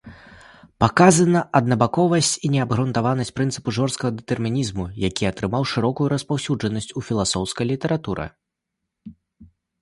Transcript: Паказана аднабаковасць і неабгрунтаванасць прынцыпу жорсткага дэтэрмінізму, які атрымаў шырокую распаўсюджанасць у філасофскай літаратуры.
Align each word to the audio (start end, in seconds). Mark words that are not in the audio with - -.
Паказана 0.83 1.41
аднабаковасць 1.59 2.31
і 2.47 2.49
неабгрунтаванасць 2.53 3.31
прынцыпу 3.39 3.69
жорсткага 3.79 4.15
дэтэрмінізму, 4.21 4.87
які 5.09 5.29
атрымаў 5.31 5.69
шырокую 5.73 6.07
распаўсюджанасць 6.15 6.91
у 6.97 7.05
філасофскай 7.11 7.65
літаратуры. 7.75 8.27